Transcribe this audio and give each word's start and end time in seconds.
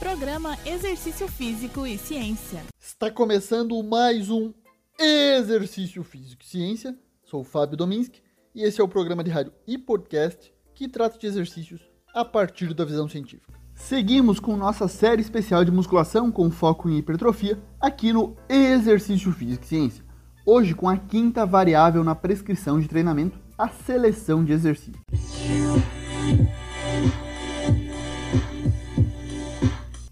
Programa 0.00 0.56
Exercício 0.64 1.28
Físico 1.28 1.86
e 1.86 1.98
Ciência. 1.98 2.62
Está 2.80 3.10
começando 3.10 3.82
mais 3.82 4.30
um 4.30 4.50
Exercício 4.98 6.02
Físico 6.02 6.42
e 6.42 6.46
Ciência. 6.46 6.96
Sou 7.22 7.42
o 7.42 7.44
Fábio 7.44 7.76
Dominski 7.76 8.22
e 8.54 8.62
esse 8.62 8.80
é 8.80 8.84
o 8.84 8.88
programa 8.88 9.22
de 9.22 9.30
rádio 9.30 9.52
e 9.66 9.76
podcast 9.76 10.54
que 10.74 10.88
trata 10.88 11.18
de 11.18 11.26
exercícios 11.26 11.82
a 12.14 12.24
partir 12.24 12.72
da 12.72 12.82
visão 12.82 13.06
científica. 13.10 13.52
Seguimos 13.74 14.40
com 14.40 14.56
nossa 14.56 14.88
série 14.88 15.20
especial 15.20 15.66
de 15.66 15.70
musculação 15.70 16.32
com 16.32 16.50
foco 16.50 16.88
em 16.88 16.96
hipertrofia 16.96 17.62
aqui 17.78 18.10
no 18.10 18.34
Exercício 18.48 19.30
Físico 19.32 19.64
e 19.66 19.68
Ciência. 19.68 20.04
Hoje 20.46 20.74
com 20.74 20.88
a 20.88 20.96
quinta 20.96 21.44
variável 21.44 22.02
na 22.02 22.14
prescrição 22.14 22.80
de 22.80 22.88
treinamento, 22.88 23.38
a 23.58 23.68
seleção 23.68 24.42
de 24.42 24.52
exercícios. 24.52 24.96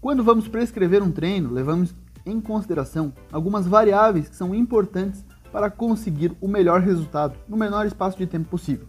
Quando 0.09 0.23
vamos 0.23 0.47
prescrever 0.47 1.03
um 1.03 1.11
treino, 1.11 1.53
levamos 1.53 1.93
em 2.25 2.41
consideração 2.41 3.13
algumas 3.31 3.67
variáveis 3.67 4.27
que 4.27 4.35
são 4.35 4.55
importantes 4.55 5.23
para 5.51 5.69
conseguir 5.69 6.35
o 6.41 6.47
melhor 6.47 6.81
resultado 6.81 7.37
no 7.47 7.55
menor 7.55 7.85
espaço 7.85 8.17
de 8.17 8.25
tempo 8.25 8.49
possível. 8.49 8.87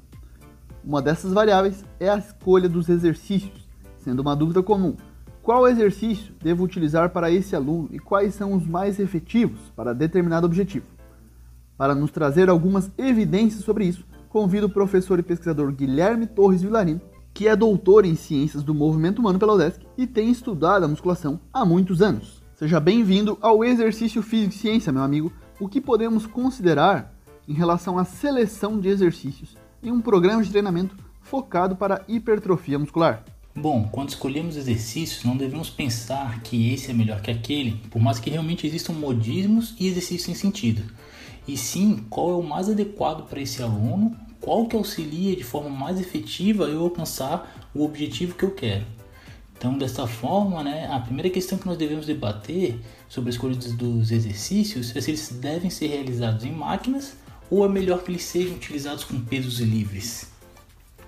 Uma 0.83 1.03
dessas 1.03 1.35
variáveis 1.35 1.85
é 2.01 2.09
a 2.09 2.17
escolha 2.17 2.71
dos 2.71 2.89
exercícios, 2.89 3.69
sendo 3.99 4.21
uma 4.21 4.35
dúvida 4.35 4.63
comum: 4.63 4.97
qual 5.43 5.69
exercício 5.69 6.33
devo 6.43 6.65
utilizar 6.65 7.11
para 7.11 7.31
esse 7.31 7.55
aluno 7.55 7.91
e 7.93 7.99
quais 7.99 8.35
são 8.35 8.55
os 8.55 8.67
mais 8.67 8.99
efetivos 8.99 9.61
para 9.77 9.93
determinado 9.93 10.47
objetivo? 10.47 10.87
Para 11.77 11.95
nos 11.95 12.11
trazer 12.11 12.49
algumas 12.49 12.91
evidências 12.97 13.63
sobre 13.63 13.85
isso, 13.85 14.07
convido 14.31 14.69
o 14.69 14.73
professor 14.73 15.19
e 15.19 15.23
pesquisador 15.23 15.71
Guilherme 15.71 16.27
Torres 16.27 16.63
Vilarino 16.63 17.03
que 17.33 17.49
é 17.49 17.57
doutor 17.57 18.05
em 18.05 18.15
Ciências 18.15 18.63
do 18.63 18.75
Movimento 18.75 19.21
Humano 19.21 19.39
pela 19.39 19.55
UDESC 19.55 19.87
e 19.97 20.07
tem 20.07 20.31
estudado 20.31 20.85
a 20.85 20.89
musculação 20.89 21.41
há 21.53 21.65
muitos 21.65 22.03
anos. 22.03 22.43
Seja 22.55 22.79
bem-vindo 22.79 23.39
ao 23.41 23.65
Exercício 23.65 24.23
Físico 24.23 24.55
e 24.55 24.59
Ciência, 24.59 24.93
meu 24.93 25.03
amigo. 25.03 25.33
O 25.59 25.69
que 25.69 25.81
podemos 25.81 26.27
considerar 26.27 27.15
em 27.49 27.55
relação 27.55 27.99
à 27.99 28.05
seleção 28.05 28.79
de 28.79 28.89
exercícios 28.89 29.57
em 29.83 29.91
um 29.91 30.01
programa 30.01 30.43
de 30.43 30.51
treinamento 30.51 30.97
focado 31.21 31.77
para 31.77 32.05
hipertrofia 32.07 32.79
muscular? 32.79 33.25
Bom, 33.55 33.89
quando 33.91 34.11
escolhemos 34.11 34.57
exercícios, 34.57 35.25
não 35.25 35.37
devemos 35.37 35.69
pensar 35.69 36.41
que 36.43 36.73
esse 36.73 36.91
é 36.91 36.95
melhor 36.95 37.21
que 37.21 37.31
aquele, 37.31 37.73
por 37.91 38.01
mais 38.01 38.19
que 38.19 38.31
realmente 38.31 38.67
existam 38.67 38.93
modismos 38.93 39.75
e 39.79 39.89
exercícios 39.89 40.23
sem 40.23 40.35
sentido. 40.35 40.83
E 41.49 41.57
sim, 41.57 42.05
qual 42.09 42.31
é 42.31 42.35
o 42.35 42.43
mais 42.43 42.69
adequado 42.69 43.29
para 43.29 43.41
esse 43.41 43.63
aluno 43.63 44.17
qual 44.51 44.67
que 44.67 44.75
auxilia 44.75 45.37
de 45.37 45.45
forma 45.45 45.71
mais 45.71 46.01
efetiva 46.01 46.65
eu 46.65 46.83
alcançar 46.83 47.71
o 47.73 47.85
objetivo 47.85 48.35
que 48.35 48.43
eu 48.43 48.51
quero. 48.51 48.85
Então, 49.57 49.79
dessa 49.79 50.09
forma, 50.09 50.65
né, 50.65 50.89
a 50.91 50.99
primeira 50.99 51.31
questão 51.31 51.57
que 51.57 51.69
nós 51.69 51.79
devemos 51.79 52.05
debater 52.05 52.81
sobre 53.09 53.31
a 53.31 53.33
escolha 53.33 53.55
dos 53.55 54.11
exercícios 54.11 54.97
é 54.97 55.01
se 55.01 55.09
eles 55.13 55.29
devem 55.41 55.71
ser 55.71 55.87
realizados 55.87 56.45
em 56.45 56.51
máquinas 56.51 57.15
ou 57.49 57.65
é 57.65 57.69
melhor 57.69 58.03
que 58.03 58.11
eles 58.11 58.25
sejam 58.25 58.57
utilizados 58.57 59.05
com 59.05 59.21
pesos 59.21 59.61
livres. 59.61 60.33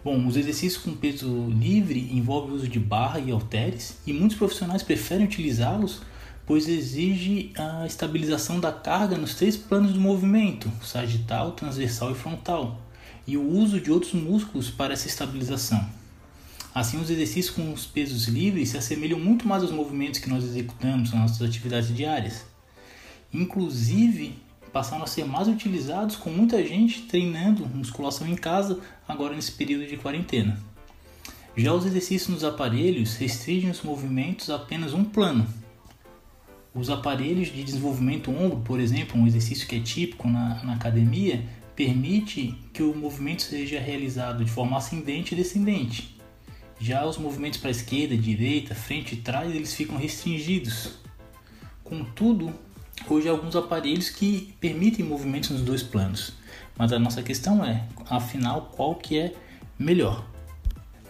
Bom, 0.05 0.25
os 0.25 0.37
exercícios 0.37 0.81
com 0.81 0.95
peso 0.95 1.49
livre 1.49 2.17
envolvem 2.17 2.53
o 2.53 2.55
uso 2.55 2.69
de 2.69 2.79
barra 2.79 3.19
e 3.19 3.33
halteres 3.33 3.99
e 4.06 4.12
muitos 4.12 4.37
profissionais 4.37 4.84
preferem 4.84 5.27
utilizá-los 5.27 6.01
pois 6.47 6.69
exige 6.69 7.53
a 7.59 7.84
estabilização 7.87 8.61
da 8.61 8.71
carga 8.71 9.19
nos 9.19 9.34
três 9.34 9.56
planos 9.56 9.93
do 9.93 10.01
movimento, 10.01 10.71
sagital, 10.81 11.51
transversal 11.53 12.12
e 12.12 12.15
frontal 12.15 12.81
e 13.27 13.37
o 13.37 13.47
uso 13.47 13.81
de 13.81 13.91
outros 13.91 14.12
músculos 14.12 14.70
para 14.70 14.92
essa 14.92 15.06
estabilização. 15.06 15.87
Assim, 16.75 16.98
os 16.98 17.11
exercícios 17.11 17.55
com 17.55 17.73
os 17.73 17.84
pesos 17.84 18.27
livres 18.27 18.70
se 18.70 18.78
assemelham 18.78 19.19
muito 19.19 19.47
mais 19.47 19.62
aos 19.62 19.73
movimentos 19.73 20.20
que 20.20 20.31
nós 20.31 20.42
executamos 20.42 21.12
nas 21.12 21.20
nossas 21.20 21.43
atividades 21.43 21.95
diárias. 21.95 22.47
Inclusive, 23.33 24.34
passaram 24.73 25.05
a 25.05 25.06
ser 25.06 25.27
mais 25.27 25.48
utilizados 25.48 26.17
com 26.17 26.31
muita 26.31 26.67
gente 26.67 27.03
treinando 27.03 27.67
musculação 27.67 28.27
em 28.27 28.34
casa 28.34 28.81
agora 29.06 29.34
nesse 29.34 29.53
período 29.53 29.87
de 29.87 29.99
quarentena. 29.99 30.59
Já 31.54 31.75
os 31.75 31.84
exercícios 31.84 32.31
nos 32.31 32.44
aparelhos 32.44 33.16
restringem 33.16 33.71
os 33.71 33.83
movimentos 33.83 34.49
a 34.49 34.56
apenas 34.56 34.94
um 34.94 35.04
plano. 35.04 35.47
Os 36.75 36.89
aparelhos 36.89 37.53
de 37.53 37.62
desenvolvimento 37.62 38.31
ombro, 38.31 38.60
por 38.60 38.81
exemplo, 38.81 39.21
um 39.21 39.27
exercício 39.27 39.69
que 39.69 39.77
é 39.77 39.81
típico 39.81 40.27
na, 40.27 40.65
na 40.65 40.72
academia, 40.72 41.47
permite 41.84 42.54
que 42.72 42.81
o 42.81 42.94
movimento 42.94 43.43
seja 43.43 43.81
realizado 43.81 44.44
de 44.44 44.50
forma 44.53 44.76
ascendente 44.76 45.34
e 45.34 45.37
descendente. 45.37 46.16
Já 46.78 47.04
os 47.04 47.19
movimentos 47.19 47.59
para 47.59 47.70
a 47.70 47.72
esquerda, 47.72 48.16
direita, 48.16 48.72
frente 48.72 49.15
e 49.15 49.16
trás, 49.16 49.53
eles 49.53 49.75
ficam 49.75 49.97
restringidos. 49.97 51.00
Contudo, 51.82 52.53
hoje 53.09 53.28
há 53.28 53.32
alguns 53.32 53.56
aparelhos 53.56 54.10
que 54.10 54.54
permitem 54.60 55.04
movimentos 55.04 55.50
nos 55.50 55.62
dois 55.62 55.82
planos. 55.82 56.34
Mas 56.78 56.92
a 56.92 57.00
nossa 57.00 57.21
questão 57.21 57.65
é, 57.65 57.84
afinal, 58.09 58.71
qual 58.76 58.94
que 58.94 59.19
é 59.19 59.34
melhor? 59.76 60.25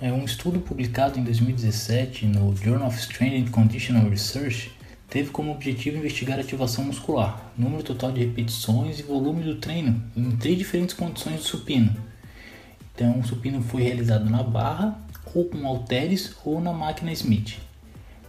É 0.01 0.11
um 0.11 0.25
estudo 0.25 0.59
publicado 0.59 1.19
em 1.19 1.23
2017 1.23 2.25
no 2.25 2.57
Journal 2.57 2.89
of 2.89 2.99
Strength 2.99 3.47
and 3.47 3.51
Conditional 3.51 4.09
Research 4.09 4.71
teve 5.13 5.29
como 5.29 5.53
objetivo 5.53 5.99
investigar 5.99 6.41
ativação 6.41 6.85
muscular, 6.85 7.53
número 7.55 7.83
total 7.83 8.11
de 8.11 8.21
repetições 8.21 8.99
e 8.99 9.03
volume 9.03 9.43
do 9.43 9.57
treino 9.57 10.03
em 10.17 10.31
três 10.37 10.57
diferentes 10.57 10.95
condições 10.95 11.37
do 11.37 11.43
supino. 11.43 11.95
Então, 12.95 13.21
o 13.21 13.23
supino 13.23 13.61
foi 13.61 13.83
realizado 13.83 14.31
na 14.31 14.43
barra, 14.43 14.99
ou 15.35 15.45
com 15.45 15.67
halteres, 15.67 16.35
ou 16.43 16.63
na 16.63 16.73
máquina 16.73 17.13
Smith. 17.13 17.59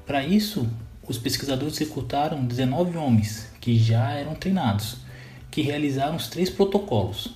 Para 0.05 0.25
isso, 0.25 0.67
os 1.07 1.17
pesquisadores 1.17 1.79
executaram 1.79 2.43
19 2.43 2.97
homens 2.97 3.47
que 3.61 3.79
já 3.79 4.11
eram 4.11 4.35
treinados, 4.35 4.97
que 5.49 5.61
realizaram 5.61 6.17
os 6.17 6.27
três 6.27 6.49
protocolos. 6.49 7.35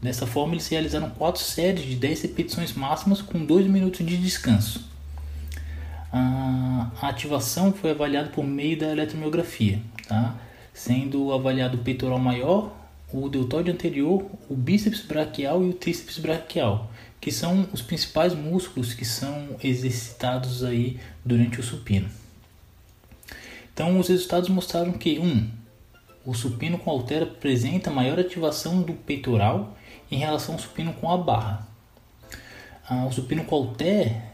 Dessa 0.00 0.24
forma, 0.24 0.54
eles 0.54 0.68
realizaram 0.68 1.10
quatro 1.10 1.42
séries 1.42 1.84
de 1.84 1.96
10 1.96 2.22
repetições 2.22 2.72
máximas 2.72 3.20
com 3.20 3.44
2 3.44 3.66
minutos 3.66 4.06
de 4.06 4.16
descanso 4.16 4.93
a 6.16 7.08
ativação 7.08 7.72
foi 7.72 7.90
avaliada 7.90 8.28
por 8.28 8.44
meio 8.44 8.78
da 8.78 8.90
eletromiografia, 8.90 9.80
tá? 10.06 10.36
sendo 10.72 11.32
avaliado 11.32 11.76
o 11.76 11.80
peitoral 11.80 12.18
maior, 12.18 12.72
o 13.12 13.28
deltóide 13.28 13.70
anterior, 13.70 14.24
o 14.48 14.54
bíceps 14.54 15.00
braquial 15.00 15.62
e 15.64 15.70
o 15.70 15.72
tríceps 15.72 16.18
braquial, 16.18 16.90
que 17.20 17.32
são 17.32 17.68
os 17.72 17.82
principais 17.82 18.34
músculos 18.34 18.92
que 18.92 19.04
são 19.04 19.56
exercitados 19.62 20.62
aí 20.62 20.98
durante 21.24 21.60
o 21.60 21.62
supino. 21.62 22.08
Então, 23.72 23.98
os 23.98 24.08
resultados 24.08 24.48
mostraram 24.48 24.92
que 24.92 25.18
1. 25.18 25.22
Um, 25.22 25.50
o 26.24 26.34
supino 26.34 26.78
com 26.78 26.90
halter 26.90 27.22
apresenta 27.22 27.90
maior 27.90 28.18
ativação 28.18 28.82
do 28.82 28.94
peitoral 28.94 29.76
em 30.10 30.18
relação 30.18 30.54
ao 30.54 30.60
supino 30.60 30.92
com 30.94 31.10
a 31.10 31.16
barra. 31.16 31.66
Ah, 32.88 33.06
o 33.06 33.12
supino 33.12 33.44
com 33.44 33.56
halter 33.56 34.33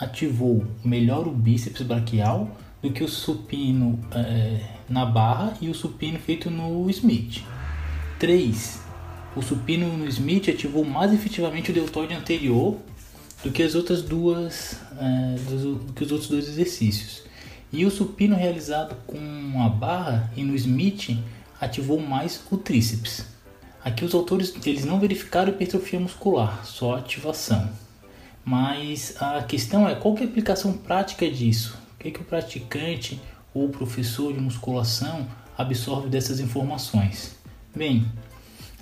ativou 0.00 0.64
melhor 0.84 1.26
o 1.26 1.30
bíceps 1.30 1.82
braquial 1.82 2.56
do 2.82 2.90
que 2.90 3.02
o 3.02 3.08
supino 3.08 3.98
é, 4.14 4.60
na 4.88 5.04
barra 5.04 5.56
e 5.60 5.68
o 5.68 5.74
supino 5.74 6.18
feito 6.18 6.50
no 6.50 6.88
Smith. 6.90 7.42
3. 8.18 8.80
O 9.36 9.42
supino 9.42 9.96
no 9.96 10.06
Smith 10.06 10.48
ativou 10.48 10.84
mais 10.84 11.12
efetivamente 11.12 11.70
o 11.70 11.74
deltoide 11.74 12.14
anterior 12.14 12.76
do 13.42 13.50
que 13.50 13.62
as 13.62 13.74
outras 13.74 14.02
duas, 14.02 14.80
é, 14.98 15.36
do 15.50 15.92
que 15.92 16.04
os 16.04 16.12
outros 16.12 16.30
dois 16.30 16.48
exercícios. 16.48 17.22
E 17.72 17.84
o 17.84 17.90
supino 17.90 18.34
realizado 18.34 18.96
com 19.06 19.62
a 19.62 19.68
barra 19.68 20.32
e 20.36 20.42
no 20.42 20.54
Smith 20.54 21.18
ativou 21.60 22.00
mais 22.00 22.40
o 22.50 22.56
tríceps. 22.56 23.26
Aqui 23.84 24.04
os 24.04 24.14
autores 24.14 24.54
eles 24.64 24.84
não 24.84 24.98
verificaram 24.98 25.50
hipertrofia 25.50 26.00
muscular, 26.00 26.64
só 26.64 26.96
ativação. 26.96 27.68
Mas 28.48 29.14
a 29.20 29.42
questão 29.42 29.86
é 29.86 29.94
qual 29.94 30.14
que 30.14 30.22
é 30.22 30.26
a 30.26 30.28
aplicação 30.30 30.72
prática 30.72 31.30
disso? 31.30 31.78
O 31.94 31.98
que, 31.98 32.08
é 32.08 32.10
que 32.10 32.22
o 32.22 32.24
praticante 32.24 33.20
ou 33.52 33.66
o 33.66 33.68
professor 33.68 34.32
de 34.32 34.40
musculação 34.40 35.26
absorve 35.58 36.08
dessas 36.08 36.40
informações? 36.40 37.36
Bem, 37.76 38.10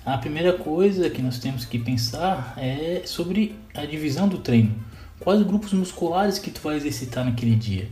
a 0.05 0.17
primeira 0.19 0.53
coisa 0.53 1.09
que 1.09 1.21
nós 1.21 1.37
temos 1.39 1.65
que 1.65 1.77
pensar 1.77 2.53
é 2.55 3.01
sobre 3.05 3.59
a 3.75 3.83
divisão 3.83 4.29
do 4.29 4.37
treino. 4.37 4.73
Quais 5.19 5.43
grupos 5.43 5.73
musculares 5.73 6.39
que 6.39 6.49
tu 6.49 6.61
vai 6.61 6.77
exercitar 6.77 7.25
naquele 7.25 7.57
dia? 7.57 7.89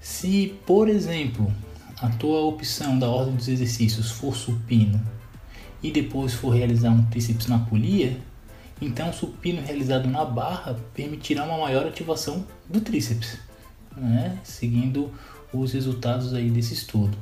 Se, 0.00 0.54
por 0.64 0.88
exemplo, 0.88 1.52
a 2.00 2.08
tua 2.08 2.42
opção 2.42 2.96
da 3.00 3.08
ordem 3.08 3.34
dos 3.34 3.48
exercícios 3.48 4.12
for 4.12 4.36
supino 4.36 5.02
e 5.82 5.90
depois 5.90 6.34
for 6.34 6.50
realizar 6.50 6.90
um 6.90 7.02
tríceps 7.06 7.48
na 7.48 7.58
polia, 7.58 8.16
então, 8.80 9.10
o 9.10 9.12
supino 9.12 9.62
realizado 9.62 10.08
na 10.08 10.24
barra 10.24 10.76
permitirá 10.92 11.44
uma 11.44 11.58
maior 11.58 11.86
ativação 11.86 12.44
do 12.68 12.80
tríceps, 12.80 13.38
né? 13.96 14.38
seguindo 14.42 15.10
os 15.52 15.72
resultados 15.72 16.34
aí 16.34 16.50
desse 16.50 16.74
estudo. 16.74 17.16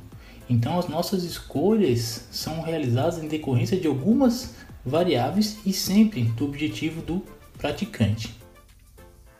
Então, 0.48 0.78
as 0.78 0.88
nossas 0.88 1.24
escolhas 1.24 2.26
são 2.30 2.62
realizadas 2.62 3.22
em 3.22 3.28
decorrência 3.28 3.78
de 3.78 3.86
algumas 3.86 4.54
variáveis 4.84 5.58
e 5.64 5.72
sempre 5.72 6.24
do 6.24 6.44
objetivo 6.44 7.00
do 7.02 7.22
praticante. 7.58 8.36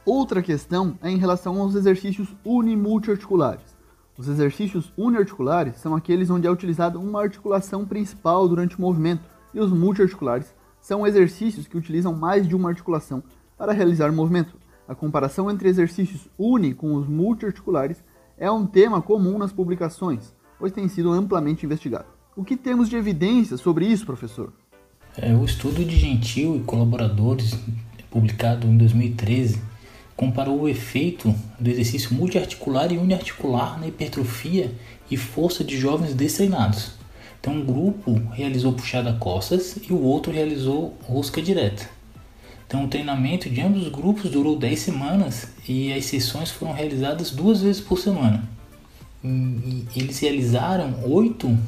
Outra 0.05 0.43
questão 0.43 0.99
é 1.03 1.11
em 1.11 1.19
relação 1.19 1.61
aos 1.61 1.75
exercícios 1.75 2.29
unimultiarticulares. 2.45 3.73
Os 4.17 4.29
exercícios 4.29 4.93
uniarticulares 4.97 5.77
são 5.77 5.97
aqueles 5.97 6.29
onde 6.29 6.47
é 6.47 6.51
utilizada 6.51 6.99
uma 6.99 7.23
articulação 7.23 7.85
principal 7.85 8.49
durante 8.49 8.77
o 8.77 8.81
movimento, 8.81 9.23
e 9.55 9.61
os 9.61 9.71
multiarticulares 9.71 10.53
são 10.83 11.07
exercícios 11.07 11.67
que 11.67 11.79
utilizam 11.79 12.13
mais 12.13 12.47
de 12.47 12.55
uma 12.55 12.69
articulação 12.69 13.23
para 13.57 13.73
realizar 13.73 14.11
o 14.11 14.13
movimento. 14.13 14.57
A 14.87 14.95
comparação 14.95 15.51
entre 15.51 15.69
exercícios 15.69 16.29
uni 16.37 16.75
com 16.75 16.95
os 16.97 17.09
multiarticulares 17.09 18.03
é 18.37 18.51
um 18.51 18.67
tema 18.67 19.01
comum 19.01 19.39
nas 19.39 19.53
publicações, 19.53 20.35
pois 20.59 20.73
tem 20.73 20.89
sido 20.89 21.13
amplamente 21.13 21.65
investigado. 21.65 22.07
O 22.37 22.45
que 22.45 22.57
temos 22.57 22.89
de 22.89 22.97
evidência 22.97 23.57
sobre 23.57 23.87
isso, 23.87 24.05
professor? 24.05 24.53
É, 25.17 25.35
o 25.35 25.45
estudo 25.45 25.85
de 25.85 25.97
Gentil 25.97 26.57
e 26.57 26.61
colaboradores, 26.61 27.57
publicado 28.11 28.67
em 28.67 28.77
2013, 28.77 29.63
comparou 30.17 30.63
o 30.63 30.69
efeito 30.69 31.35
do 31.61 31.71
exercício 31.71 32.15
multiarticular 32.15 32.91
e 32.93 32.99
uniarticular 32.99 33.79
na 33.79 33.87
hipertrofia 33.87 34.73
e 35.11 35.17
força 35.17 35.63
de 35.63 35.77
jovens 35.77 36.15
destreinados. 36.15 37.02
Então, 37.43 37.55
um 37.55 37.65
grupo 37.65 38.23
realizou 38.35 38.73
puxada 38.73 39.15
costas 39.15 39.77
e 39.77 39.93
o 39.93 40.01
outro 40.01 40.31
realizou 40.31 40.97
rosca 41.03 41.43
direta. 41.43 41.91
Então, 42.65 42.85
o 42.85 42.89
treinamento 42.89 43.51
de 43.51 43.61
ambos 43.61 43.83
os 43.83 43.89
grupos 43.89 44.31
durou 44.31 44.57
10 44.57 44.79
semanas 44.79 45.49
e 45.69 45.93
as 45.93 46.05
sessões 46.05 46.53
foram 46.53 46.73
realizadas 46.73 47.33
duas 47.33 47.61
vezes 47.61 47.81
por 47.81 47.99
semana. 47.99 48.49
E 49.25 49.85
eles 49.97 50.21
realizaram 50.21 50.95
8 51.05 51.59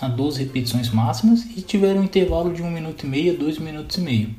a 0.00 0.06
12 0.06 0.44
repetições 0.44 0.88
máximas 0.90 1.44
e 1.56 1.62
tiveram 1.62 2.02
um 2.02 2.04
intervalo 2.04 2.54
de 2.54 2.62
1 2.62 2.70
minuto 2.70 3.04
e 3.04 3.08
meio 3.08 3.34
a 3.34 3.36
2 3.36 3.58
minutos 3.58 3.96
e 3.98 4.00
meio. 4.00 4.30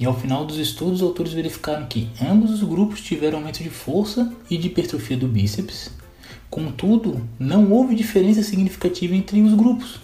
E 0.00 0.04
ao 0.04 0.18
final 0.18 0.44
dos 0.44 0.58
estudos, 0.58 1.00
os 1.00 1.06
autores 1.06 1.32
verificaram 1.32 1.86
que 1.86 2.08
ambos 2.20 2.50
os 2.50 2.64
grupos 2.64 3.00
tiveram 3.00 3.38
aumento 3.38 3.62
de 3.62 3.70
força 3.70 4.34
e 4.50 4.58
de 4.58 4.66
hipertrofia 4.66 5.16
do 5.16 5.28
bíceps. 5.28 5.92
Contudo, 6.50 7.20
não 7.38 7.70
houve 7.70 7.94
diferença 7.94 8.42
significativa 8.42 9.14
entre 9.14 9.40
os 9.42 9.54
grupos. 9.54 10.00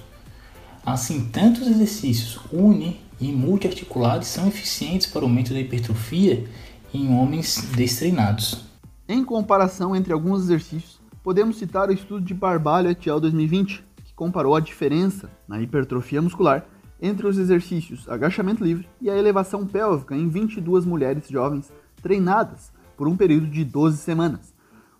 Assim, 0.84 1.28
tanto 1.32 1.60
os 1.60 1.68
exercícios 1.68 2.40
uni 2.52 3.00
e 3.20 3.30
multiarticulares 3.30 4.26
são 4.26 4.48
eficientes 4.48 5.06
para 5.06 5.22
o 5.22 5.24
aumento 5.24 5.52
da 5.52 5.60
hipertrofia 5.60 6.44
em 6.92 7.14
homens 7.14 7.70
destreinados. 7.76 8.64
Em 9.08 9.24
comparação 9.24 9.94
entre 9.94 10.12
alguns 10.12 10.42
exercícios, 10.42 11.00
podemos 11.22 11.56
citar 11.56 11.88
o 11.88 11.92
estudo 11.92 12.24
de 12.24 12.34
Barbalho 12.34 12.90
et 12.90 13.08
al. 13.08 13.20
2020, 13.20 13.84
que 14.04 14.14
comparou 14.14 14.56
a 14.56 14.60
diferença 14.60 15.30
na 15.46 15.60
hipertrofia 15.60 16.20
muscular 16.20 16.66
entre 17.00 17.26
os 17.26 17.38
exercícios 17.38 18.08
agachamento 18.08 18.64
livre 18.64 18.88
e 19.00 19.10
a 19.10 19.16
elevação 19.16 19.66
pélvica 19.66 20.16
em 20.16 20.28
22 20.28 20.84
mulheres 20.84 21.28
jovens 21.28 21.72
treinadas 22.00 22.72
por 22.96 23.08
um 23.08 23.16
período 23.16 23.46
de 23.46 23.64
12 23.64 23.98
semanas. 23.98 24.51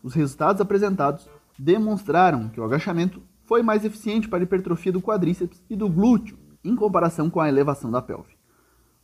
Os 0.02 0.14
resultados 0.14 0.60
apresentados 0.60 1.28
demonstraram 1.58 2.49
que 2.49 2.60
o 2.60 2.64
agachamento 2.64 3.22
foi 3.44 3.62
mais 3.62 3.84
eficiente 3.84 4.28
para 4.28 4.40
a 4.40 4.43
hipertrofia 4.43 4.90
do 4.90 5.00
quadríceps 5.00 5.62
e 5.70 5.76
do 5.76 5.88
glúteo 5.88 6.37
em 6.64 6.75
comparação 6.75 7.31
com 7.31 7.40
a 7.40 7.49
elevação 7.49 7.90
da 7.90 8.02
pelve. 8.02 8.37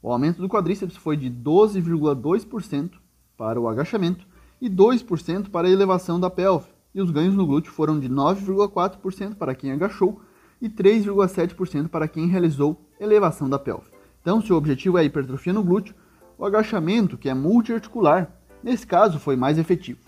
O 0.03 0.13
aumento 0.13 0.41
do 0.41 0.49
quadríceps 0.49 0.97
foi 0.97 1.17
de 1.17 1.31
12,2% 1.31 2.93
para 3.37 3.61
o 3.61 3.69
agachamento 3.69 4.27
e 4.61 4.69
2% 4.69 5.51
para 5.51 5.69
a 5.69 5.71
elevação 5.71 6.19
da 6.19 6.31
pelve, 6.31 6.67
e 6.95 7.01
os 7.01 7.11
ganhos 7.11 7.35
no 7.35 7.47
glúteo 7.47 7.73
foram 7.73 7.99
de 7.99 8.09
9,4% 8.09 9.35
para 9.35 9.55
quem 9.55 9.71
agachou 9.71 10.21
e 10.61 10.69
3,7% 10.69 11.89
para 11.89 12.09
quem 12.09 12.27
realizou 12.27 12.81
elevação 12.99 13.49
da 13.49 13.59
pelve. 13.59 13.91
Então, 14.21 14.41
se 14.41 14.53
o 14.53 14.57
objetivo 14.57 14.99
é 14.99 15.03
a 15.03 15.05
hipertrofia 15.05 15.53
no 15.53 15.63
glúteo, 15.63 15.95
o 16.37 16.45
agachamento, 16.45 17.17
que 17.17 17.29
é 17.29 17.35
multiarticular, 17.35 18.31
nesse 18.63 18.87
caso 18.87 19.19
foi 19.19 19.37
mais 19.37 19.59
efetivo. 19.59 20.08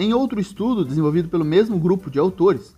Em 0.00 0.14
outro 0.14 0.38
estudo 0.38 0.84
desenvolvido 0.84 1.28
pelo 1.28 1.44
mesmo 1.44 1.76
grupo 1.76 2.08
de 2.08 2.20
autores, 2.20 2.76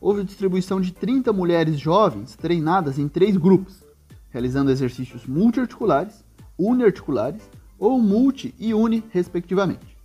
houve 0.00 0.24
distribuição 0.24 0.80
de 0.80 0.92
30 0.92 1.32
mulheres 1.32 1.78
jovens 1.78 2.34
treinadas 2.34 2.98
em 2.98 3.06
três 3.06 3.36
grupos, 3.36 3.84
realizando 4.30 4.72
exercícios 4.72 5.24
multiarticulares, 5.26 6.24
uniarticulares 6.58 7.48
ou 7.78 8.00
multi 8.00 8.52
e 8.58 8.74
uni, 8.74 9.04
respectivamente. 9.10 9.96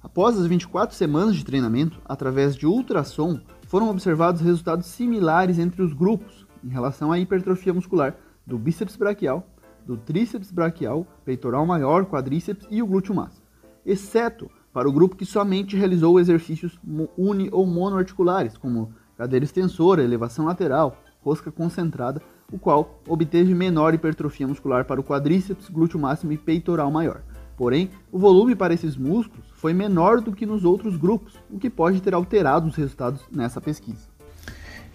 Após 0.00 0.38
as 0.38 0.46
24 0.46 0.94
semanas 0.94 1.34
de 1.34 1.44
treinamento, 1.44 2.00
através 2.04 2.54
de 2.54 2.68
ultrassom, 2.68 3.40
foram 3.66 3.90
observados 3.90 4.40
resultados 4.40 4.86
similares 4.86 5.58
entre 5.58 5.82
os 5.82 5.92
grupos 5.92 6.46
em 6.62 6.68
relação 6.68 7.10
à 7.10 7.18
hipertrofia 7.18 7.74
muscular 7.74 8.16
do 8.46 8.56
bíceps 8.56 8.94
braquial, 8.94 9.44
do 9.84 9.96
tríceps 9.96 10.52
braquial, 10.52 11.04
peitoral 11.24 11.66
maior, 11.66 12.06
quadríceps 12.06 12.64
e 12.70 12.80
o 12.80 12.86
glúteo 12.86 13.12
máximo, 13.12 13.44
exceto 13.84 14.48
para 14.72 14.88
o 14.88 14.92
grupo 14.92 15.16
que 15.16 15.26
somente 15.26 15.76
realizou 15.76 16.20
exercícios 16.20 16.78
uni 17.16 17.48
ou 17.52 17.66
monoarticulares, 17.66 18.56
como 18.56 18.92
cadeira 19.16 19.44
extensora, 19.44 20.02
elevação 20.02 20.46
lateral, 20.46 20.96
rosca 21.22 21.50
concentrada, 21.50 22.22
o 22.52 22.58
qual 22.58 23.00
obteve 23.06 23.54
menor 23.54 23.94
hipertrofia 23.94 24.48
muscular 24.48 24.84
para 24.84 25.00
o 25.00 25.04
quadríceps, 25.04 25.68
glúteo 25.68 25.98
máximo 25.98 26.32
e 26.32 26.38
peitoral 26.38 26.90
maior. 26.90 27.22
Porém, 27.56 27.90
o 28.10 28.18
volume 28.18 28.56
para 28.56 28.72
esses 28.72 28.96
músculos 28.96 29.46
foi 29.54 29.74
menor 29.74 30.20
do 30.20 30.32
que 30.32 30.46
nos 30.46 30.64
outros 30.64 30.96
grupos, 30.96 31.34
o 31.50 31.58
que 31.58 31.68
pode 31.68 32.00
ter 32.00 32.14
alterado 32.14 32.66
os 32.66 32.74
resultados 32.74 33.20
nessa 33.30 33.60
pesquisa. 33.60 34.08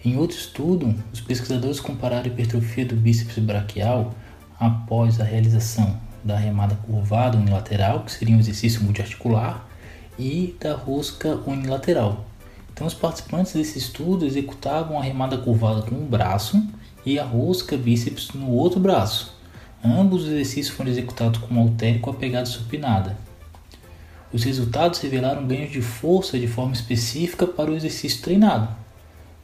Em 0.04 0.16
outro 0.18 0.36
estudo, 0.36 0.94
os 1.12 1.20
pesquisadores 1.20 1.80
compararam 1.80 2.24
a 2.24 2.28
hipertrofia 2.28 2.84
do 2.84 2.96
bíceps 2.96 3.38
braquial 3.38 4.14
após 4.58 5.20
a 5.20 5.24
realização 5.24 6.00
da 6.26 6.36
remada 6.36 6.74
curvada 6.74 7.38
unilateral, 7.38 8.00
que 8.00 8.12
seria 8.12 8.36
um 8.36 8.40
exercício 8.40 8.82
multiarticular, 8.82 9.66
e 10.18 10.56
da 10.60 10.74
rosca 10.74 11.38
unilateral. 11.46 12.26
Então, 12.72 12.86
os 12.86 12.94
participantes 12.94 13.52
desse 13.52 13.78
estudo 13.78 14.26
executavam 14.26 14.98
a 14.98 15.02
remada 15.02 15.38
curvada 15.38 15.82
com 15.82 15.94
um 15.94 16.06
braço 16.06 16.62
e 17.04 17.18
a 17.18 17.24
rosca 17.24 17.76
bíceps 17.76 18.32
no 18.34 18.50
outro 18.50 18.80
braço. 18.80 19.34
Ambos 19.84 20.24
os 20.24 20.28
exercícios 20.28 20.76
foram 20.76 20.90
executados 20.90 21.38
com 21.38 21.54
halter 21.54 22.00
com 22.00 22.10
a 22.10 22.14
pegada 22.14 22.46
supinada. 22.46 23.16
Os 24.32 24.42
resultados 24.42 24.98
revelaram 25.00 25.46
ganhos 25.46 25.70
de 25.70 25.80
força 25.80 26.38
de 26.38 26.48
forma 26.48 26.72
específica 26.72 27.46
para 27.46 27.70
o 27.70 27.74
exercício 27.74 28.20
treinado. 28.20 28.68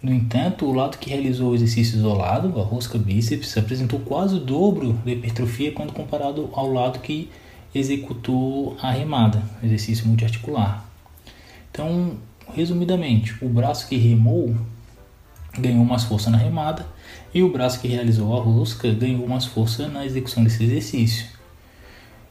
No 0.02 0.12
entanto, 0.12 0.66
o 0.66 0.72
lado 0.72 0.98
que 0.98 1.10
realizou 1.10 1.52
o 1.52 1.54
exercício 1.54 1.96
isolado, 1.96 2.60
a 2.60 2.64
rosca 2.64 2.98
bíceps, 2.98 3.56
apresentou 3.56 4.00
quase 4.00 4.34
o 4.34 4.40
dobro 4.40 4.94
da 5.04 5.12
hipertrofia 5.12 5.70
quando 5.70 5.92
comparado 5.92 6.50
ao 6.54 6.72
lado 6.72 6.98
que 6.98 7.30
executou 7.72 8.76
a 8.82 8.90
remada, 8.90 9.40
exercício 9.62 10.06
multiarticular. 10.08 10.84
Então, 11.70 12.16
resumidamente, 12.52 13.36
o 13.40 13.48
braço 13.48 13.88
que 13.88 13.96
remou 13.96 14.56
ganhou 15.56 15.84
mais 15.84 16.02
força 16.02 16.30
na 16.30 16.36
remada 16.36 16.84
e 17.32 17.40
o 17.42 17.52
braço 17.52 17.80
que 17.80 17.86
realizou 17.86 18.36
a 18.36 18.42
rosca 18.42 18.90
ganhou 18.92 19.26
mais 19.28 19.44
força 19.44 19.86
na 19.86 20.04
execução 20.04 20.42
desse 20.42 20.64
exercício. 20.64 21.26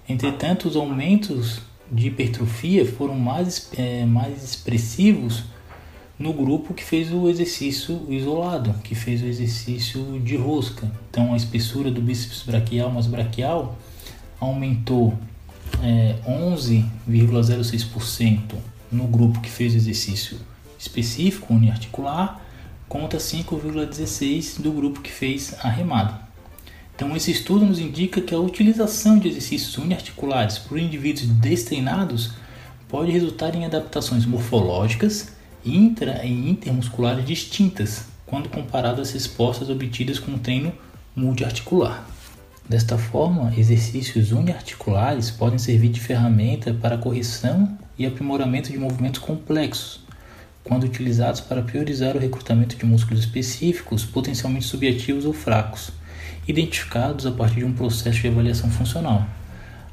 Entretanto, 0.09 0.67
os 0.67 0.75
aumentos 0.75 1.61
de 1.89 2.07
hipertrofia 2.07 2.85
foram 2.85 3.15
mais, 3.15 3.71
é, 3.77 4.05
mais 4.05 4.43
expressivos 4.43 5.45
no 6.21 6.33
grupo 6.33 6.73
que 6.73 6.83
fez 6.83 7.11
o 7.11 7.27
exercício 7.27 8.05
isolado, 8.07 8.75
que 8.83 8.93
fez 8.93 9.23
o 9.23 9.25
exercício 9.25 10.19
de 10.19 10.37
rosca. 10.37 10.91
Então, 11.09 11.33
a 11.33 11.37
espessura 11.37 11.89
do 11.89 12.01
bíceps 12.01 12.43
braquial 12.43 12.91
mais 12.91 13.07
braquial 13.07 13.75
aumentou 14.39 15.17
é, 15.81 16.15
11,06% 16.27 18.53
no 18.91 19.07
grupo 19.07 19.41
que 19.41 19.49
fez 19.49 19.73
o 19.73 19.77
exercício 19.77 20.37
específico 20.77 21.51
uniarticular 21.53 22.39
conta 22.87 23.17
5,16 23.17 24.61
do 24.61 24.71
grupo 24.71 25.01
que 25.01 25.11
fez 25.11 25.55
a 25.63 25.69
remada. 25.69 26.21
Então, 26.95 27.15
esse 27.15 27.31
estudo 27.31 27.65
nos 27.65 27.79
indica 27.79 28.21
que 28.21 28.35
a 28.35 28.39
utilização 28.39 29.17
de 29.17 29.29
exercícios 29.29 29.75
uniarticulares 29.77 30.59
por 30.59 30.77
indivíduos 30.77 31.25
destreinados 31.25 32.33
pode 32.87 33.11
resultar 33.11 33.55
em 33.55 33.65
adaptações 33.65 34.23
morfológicas 34.25 35.40
intra 35.65 36.25
e 36.25 36.49
intermusculares 36.49 37.25
distintas 37.25 38.05
quando 38.25 38.49
comparado 38.49 39.01
às 39.01 39.11
respostas 39.11 39.69
obtidas 39.69 40.19
com 40.19 40.33
o 40.33 40.39
treino 40.39 40.71
multiarticular. 41.15 42.07
Desta 42.67 42.97
forma, 42.97 43.53
exercícios 43.57 44.31
uniarticulares 44.31 45.29
podem 45.29 45.59
servir 45.59 45.89
de 45.89 45.99
ferramenta 45.99 46.73
para 46.73 46.97
correção 46.97 47.77
e 47.97 48.05
aprimoramento 48.05 48.71
de 48.71 48.77
movimentos 48.77 49.19
complexos, 49.19 49.99
quando 50.63 50.85
utilizados 50.85 51.41
para 51.41 51.61
priorizar 51.61 52.15
o 52.15 52.19
recrutamento 52.19 52.77
de 52.77 52.85
músculos 52.85 53.21
específicos, 53.21 54.05
potencialmente 54.05 54.65
subativos 54.65 55.25
ou 55.25 55.33
fracos, 55.33 55.91
identificados 56.47 57.25
a 57.25 57.31
partir 57.31 57.59
de 57.59 57.65
um 57.65 57.73
processo 57.73 58.21
de 58.21 58.27
avaliação 58.27 58.69
funcional. 58.69 59.27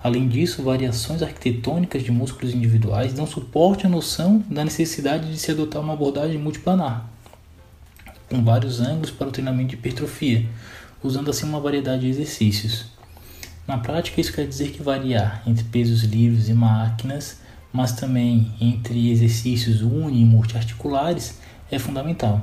Além 0.02 0.28
disso, 0.28 0.62
variações 0.62 1.22
arquitetônicas 1.22 2.04
de 2.04 2.12
músculos 2.12 2.54
individuais 2.54 3.12
dão 3.12 3.26
suporte 3.26 3.84
à 3.84 3.88
noção 3.88 4.44
da 4.48 4.64
necessidade 4.64 5.30
de 5.30 5.38
se 5.38 5.50
adotar 5.50 5.82
uma 5.82 5.94
abordagem 5.94 6.38
multiplanar, 6.38 7.08
com 8.30 8.44
vários 8.44 8.80
ângulos 8.80 9.10
para 9.10 9.28
o 9.28 9.32
treinamento 9.32 9.70
de 9.70 9.74
hipertrofia, 9.74 10.46
usando 11.02 11.30
assim 11.30 11.46
uma 11.46 11.60
variedade 11.60 12.02
de 12.02 12.08
exercícios. 12.08 12.86
Na 13.66 13.76
prática, 13.76 14.20
isso 14.20 14.32
quer 14.32 14.46
dizer 14.46 14.70
que 14.70 14.82
variar 14.82 15.42
entre 15.46 15.64
pesos 15.64 16.02
livres 16.04 16.48
e 16.48 16.54
máquinas, 16.54 17.40
mas 17.72 17.92
também 17.92 18.52
entre 18.60 19.10
exercícios 19.10 19.82
uni 19.82 20.22
e 20.22 20.24
multiarticulares 20.24 21.38
é 21.70 21.78
fundamental. 21.78 22.40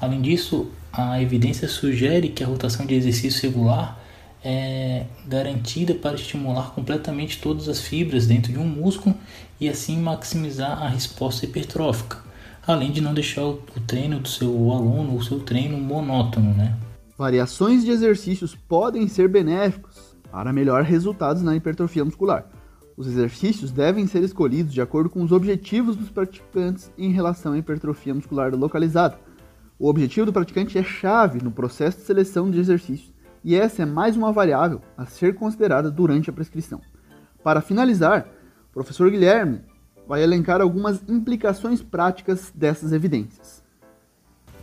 Além 0.00 0.20
disso, 0.20 0.70
a 0.92 1.20
evidência 1.20 1.68
sugere 1.68 2.28
que 2.28 2.44
a 2.44 2.46
rotação 2.46 2.86
de 2.86 2.94
exercício 2.94 3.42
regular 3.42 3.98
é 4.48 5.06
garantida 5.26 5.92
para 5.92 6.14
estimular 6.14 6.70
completamente 6.70 7.40
todas 7.40 7.68
as 7.68 7.80
fibras 7.80 8.28
dentro 8.28 8.52
de 8.52 8.58
um 8.60 8.64
músculo 8.64 9.16
e 9.60 9.68
assim 9.68 9.98
maximizar 10.00 10.80
a 10.80 10.88
resposta 10.88 11.44
hipertrófica, 11.44 12.18
além 12.64 12.92
de 12.92 13.00
não 13.00 13.12
deixar 13.12 13.42
o 13.42 13.56
treino 13.88 14.20
do 14.20 14.28
seu 14.28 14.48
aluno, 14.70 15.16
o 15.16 15.24
seu 15.24 15.40
treino 15.40 15.76
monótono, 15.76 16.54
né? 16.54 16.76
Variações 17.18 17.84
de 17.84 17.90
exercícios 17.90 18.54
podem 18.54 19.08
ser 19.08 19.28
benéficos 19.28 20.14
para 20.30 20.52
melhor 20.52 20.84
resultados 20.84 21.42
na 21.42 21.56
hipertrofia 21.56 22.04
muscular. 22.04 22.48
Os 22.96 23.08
exercícios 23.08 23.72
devem 23.72 24.06
ser 24.06 24.22
escolhidos 24.22 24.72
de 24.72 24.80
acordo 24.80 25.10
com 25.10 25.24
os 25.24 25.32
objetivos 25.32 25.96
dos 25.96 26.08
praticantes 26.08 26.88
em 26.96 27.10
relação 27.10 27.52
à 27.52 27.58
hipertrofia 27.58 28.14
muscular 28.14 28.54
localizada. 28.54 29.18
O 29.76 29.88
objetivo 29.88 30.26
do 30.26 30.32
praticante 30.32 30.78
é 30.78 30.84
chave 30.84 31.42
no 31.42 31.50
processo 31.50 31.98
de 31.98 32.04
seleção 32.04 32.48
de 32.48 32.60
exercícios 32.60 33.15
e 33.44 33.54
essa 33.54 33.82
é 33.82 33.86
mais 33.86 34.16
uma 34.16 34.32
variável 34.32 34.80
a 34.96 35.06
ser 35.06 35.34
considerada 35.34 35.90
durante 35.90 36.30
a 36.30 36.32
prescrição. 36.32 36.80
Para 37.42 37.60
finalizar, 37.60 38.26
o 38.70 38.72
professor 38.72 39.10
Guilherme 39.10 39.60
vai 40.06 40.22
elencar 40.22 40.60
algumas 40.60 41.02
implicações 41.08 41.82
práticas 41.82 42.52
dessas 42.54 42.92
evidências. 42.92 43.62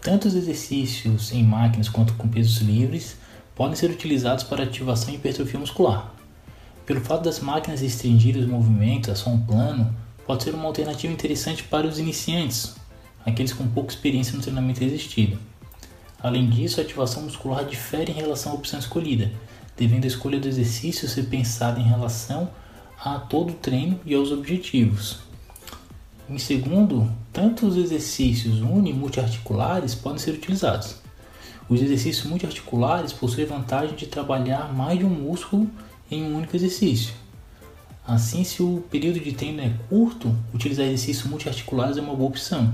Tanto 0.01 0.27
os 0.27 0.35
exercícios 0.35 1.31
em 1.31 1.43
máquinas 1.43 1.89
quanto 1.89 2.13
com 2.15 2.27
pesos 2.27 2.57
livres 2.57 3.17
podem 3.55 3.75
ser 3.75 3.89
utilizados 3.89 4.43
para 4.43 4.63
ativação 4.63 5.13
e 5.13 5.17
hipertrofia 5.17 5.59
muscular. 5.59 6.13
Pelo 6.85 6.99
fato 6.99 7.23
das 7.23 7.39
máquinas 7.39 7.81
restringirem 7.81 8.41
os 8.41 8.47
movimentos 8.47 9.09
a 9.09 9.15
som 9.15 9.39
plano, 9.39 9.95
pode 10.25 10.43
ser 10.43 10.53
uma 10.53 10.65
alternativa 10.65 11.13
interessante 11.13 11.63
para 11.63 11.87
os 11.87 11.99
iniciantes, 11.99 12.75
aqueles 13.25 13.53
com 13.53 13.67
pouca 13.67 13.93
experiência 13.93 14.35
no 14.35 14.41
treinamento 14.41 14.81
resistido. 14.81 15.39
Além 16.23 16.49
disso, 16.49 16.79
a 16.79 16.83
ativação 16.83 17.23
muscular 17.23 17.65
difere 17.65 18.13
em 18.13 18.15
relação 18.15 18.53
à 18.53 18.55
opção 18.55 18.79
escolhida, 18.79 19.29
devendo 19.75 20.05
a 20.05 20.07
escolha 20.07 20.39
do 20.39 20.47
exercício 20.47 21.09
ser 21.09 21.23
pensada 21.23 21.81
em 21.81 21.83
relação 21.83 22.49
a 22.97 23.19
todo 23.19 23.51
o 23.51 23.55
treino 23.55 23.99
e 24.05 24.15
aos 24.15 24.31
objetivos. 24.31 25.19
Em 26.29 26.37
segundo, 26.37 27.11
tanto 27.33 27.67
os 27.67 27.75
exercícios 27.75 28.61
uni 28.61 28.91
e 28.91 28.93
multiarticulares 28.93 29.93
podem 29.93 30.17
ser 30.17 30.31
utilizados. 30.31 30.95
Os 31.67 31.81
exercícios 31.81 32.25
multiarticulares 32.25 33.11
possuem 33.11 33.45
a 33.45 33.49
vantagem 33.49 33.93
de 33.93 34.07
trabalhar 34.07 34.73
mais 34.73 34.97
de 34.97 35.03
um 35.03 35.09
músculo 35.09 35.69
em 36.09 36.23
um 36.23 36.37
único 36.37 36.55
exercício. 36.55 37.13
Assim, 38.07 38.45
se 38.45 38.63
o 38.63 38.81
período 38.89 39.19
de 39.19 39.33
treino 39.33 39.61
é 39.61 39.73
curto, 39.89 40.33
utilizar 40.53 40.85
exercícios 40.85 41.25
multiarticulares 41.25 41.97
é 41.97 42.01
uma 42.01 42.15
boa 42.15 42.29
opção. 42.29 42.73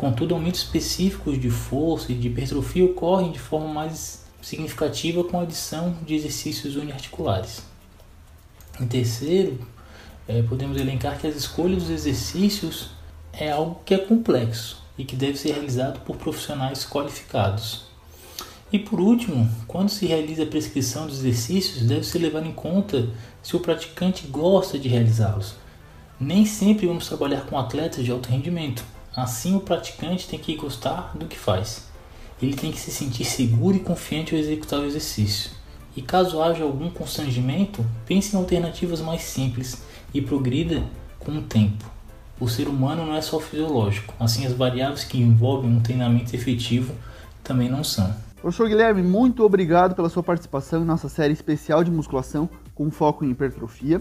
Contudo, 0.00 0.34
aumentos 0.34 0.60
específicos 0.60 1.38
de 1.38 1.50
força 1.50 2.10
e 2.10 2.14
de 2.14 2.28
hipertrofia 2.28 2.86
ocorrem 2.86 3.32
de 3.32 3.38
forma 3.38 3.68
mais 3.68 4.24
significativa 4.40 5.22
com 5.22 5.38
a 5.38 5.42
adição 5.42 5.94
de 6.06 6.14
exercícios 6.14 6.74
uniarticulares. 6.74 7.62
Em 8.80 8.86
terceiro, 8.86 9.58
é, 10.26 10.40
podemos 10.40 10.80
elencar 10.80 11.18
que 11.18 11.26
as 11.26 11.36
escolhas 11.36 11.82
dos 11.82 11.90
exercícios 11.90 12.92
é 13.30 13.50
algo 13.50 13.78
que 13.84 13.92
é 13.92 13.98
complexo 13.98 14.82
e 14.96 15.04
que 15.04 15.14
deve 15.14 15.36
ser 15.36 15.52
realizado 15.52 16.00
por 16.00 16.16
profissionais 16.16 16.82
qualificados. 16.86 17.84
E 18.72 18.78
por 18.78 18.98
último, 19.00 19.50
quando 19.68 19.90
se 19.90 20.06
realiza 20.06 20.44
a 20.44 20.46
prescrição 20.46 21.06
dos 21.06 21.18
exercícios, 21.18 21.86
deve 21.86 22.04
ser 22.04 22.20
levado 22.20 22.46
em 22.46 22.54
conta 22.54 23.10
se 23.42 23.54
o 23.54 23.60
praticante 23.60 24.26
gosta 24.28 24.78
de 24.78 24.88
realizá-los. 24.88 25.56
Nem 26.18 26.46
sempre 26.46 26.86
vamos 26.86 27.06
trabalhar 27.06 27.42
com 27.42 27.58
atletas 27.58 28.02
de 28.02 28.10
alto 28.10 28.30
rendimento, 28.30 28.82
Assim, 29.20 29.54
o 29.54 29.60
praticante 29.60 30.26
tem 30.26 30.38
que 30.38 30.56
gostar 30.56 31.12
do 31.14 31.26
que 31.26 31.38
faz. 31.38 31.88
Ele 32.40 32.54
tem 32.54 32.72
que 32.72 32.80
se 32.80 32.90
sentir 32.90 33.24
seguro 33.24 33.76
e 33.76 33.80
confiante 33.80 34.34
ao 34.34 34.40
executar 34.40 34.80
o 34.80 34.86
exercício. 34.86 35.50
E 35.94 36.00
caso 36.00 36.42
haja 36.42 36.64
algum 36.64 36.88
constrangimento, 36.88 37.84
pense 38.06 38.34
em 38.34 38.38
alternativas 38.38 39.02
mais 39.02 39.20
simples 39.22 39.82
e 40.14 40.22
progrida 40.22 40.82
com 41.18 41.32
o 41.32 41.42
tempo. 41.42 41.84
O 42.40 42.48
ser 42.48 42.66
humano 42.66 43.04
não 43.04 43.14
é 43.14 43.20
só 43.20 43.38
fisiológico, 43.38 44.14
assim 44.18 44.46
as 44.46 44.54
variáveis 44.54 45.04
que 45.04 45.20
envolvem 45.20 45.70
um 45.70 45.80
treinamento 45.80 46.34
efetivo 46.34 46.94
também 47.44 47.68
não 47.68 47.84
são. 47.84 48.14
Professor 48.40 48.68
Guilherme, 48.68 49.02
muito 49.02 49.44
obrigado 49.44 49.94
pela 49.94 50.08
sua 50.08 50.22
participação 50.22 50.80
em 50.80 50.86
nossa 50.86 51.10
série 51.10 51.34
especial 51.34 51.84
de 51.84 51.90
musculação 51.90 52.48
com 52.74 52.90
foco 52.90 53.22
em 53.22 53.30
hipertrofia. 53.30 54.00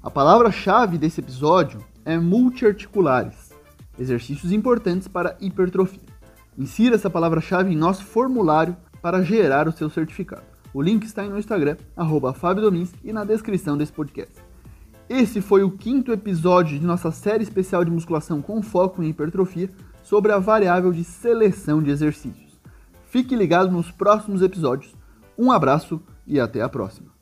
A 0.00 0.08
palavra-chave 0.08 0.98
desse 0.98 1.20
episódio 1.20 1.84
é 2.04 2.16
multiarticulares 2.16 3.41
exercícios 3.98 4.52
importantes 4.52 5.08
para 5.08 5.36
hipertrofia. 5.40 6.00
Insira 6.56 6.94
essa 6.94 7.10
palavra-chave 7.10 7.72
em 7.72 7.76
nosso 7.76 8.04
formulário 8.04 8.76
para 9.00 9.22
gerar 9.22 9.66
o 9.68 9.72
seu 9.72 9.88
certificado. 9.90 10.42
O 10.74 10.80
link 10.80 11.04
está 11.04 11.22
no 11.24 11.38
Instagram, 11.38 11.76
arroba 11.96 12.34
e 13.04 13.12
na 13.12 13.24
descrição 13.24 13.76
desse 13.76 13.92
podcast. 13.92 14.34
Esse 15.08 15.40
foi 15.40 15.62
o 15.62 15.70
quinto 15.70 16.12
episódio 16.12 16.78
de 16.78 16.86
nossa 16.86 17.10
série 17.10 17.42
especial 17.42 17.84
de 17.84 17.90
musculação 17.90 18.40
com 18.40 18.62
foco 18.62 19.02
em 19.02 19.08
hipertrofia 19.08 19.68
sobre 20.02 20.32
a 20.32 20.38
variável 20.38 20.92
de 20.92 21.04
seleção 21.04 21.82
de 21.82 21.90
exercícios. 21.90 22.58
Fique 23.04 23.36
ligado 23.36 23.70
nos 23.70 23.90
próximos 23.90 24.40
episódios. 24.40 24.94
Um 25.36 25.52
abraço 25.52 26.00
e 26.26 26.40
até 26.40 26.62
a 26.62 26.68
próxima. 26.68 27.21